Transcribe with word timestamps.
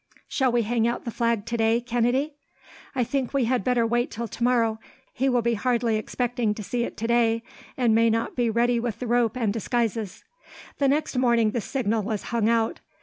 "Shall 0.27 0.51
we 0.51 0.63
hang 0.63 0.87
out 0.87 1.05
the 1.05 1.11
flag 1.11 1.45
today, 1.45 1.79
Kennedy?" 1.79 2.33
"I 2.95 3.03
think 3.03 3.35
we 3.35 3.45
had 3.45 3.63
better 3.63 3.85
wait 3.85 4.09
till 4.09 4.27
tomorrow. 4.27 4.79
He 5.13 5.29
will 5.29 5.43
be 5.43 5.53
hardly 5.53 5.95
expecting 5.95 6.55
to 6.55 6.63
see 6.63 6.83
it, 6.83 6.97
today, 6.97 7.43
and 7.77 7.93
may 7.93 8.09
not 8.09 8.35
be 8.35 8.49
ready 8.49 8.79
with 8.79 8.97
the 8.97 9.05
rope 9.05 9.37
and 9.37 9.53
disguises." 9.53 10.23
The 10.79 10.87
next 10.87 11.17
morning 11.17 11.51
the 11.51 11.61
signal 11.61 12.01
was 12.01 12.23
hung 12.33 12.49
out. 12.49 12.79